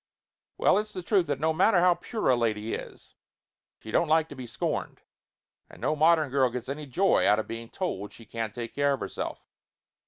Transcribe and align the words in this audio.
Well, 0.57 0.79
it's 0.79 0.93
the 0.93 1.03
truth 1.03 1.27
that 1.27 1.39
no 1.39 1.53
matter 1.53 1.79
how 1.79 1.93
pure 1.93 2.29
a 2.31 2.35
lady 2.35 2.73
is, 2.73 3.13
she 3.77 3.91
don't 3.91 4.07
like 4.07 4.29
to 4.29 4.35
be 4.35 4.47
scorned. 4.47 5.01
And 5.69 5.79
no 5.79 5.95
modern 5.95 6.31
girl 6.31 6.49
gets 6.49 6.69
any 6.69 6.87
joy 6.87 7.27
out 7.27 7.37
of 7.37 7.45
being 7.47 7.69
told 7.69 8.11
she 8.11 8.25
can't 8.25 8.55
take 8.55 8.73
care 8.73 8.93
of 8.93 8.99
herself. 8.99 9.45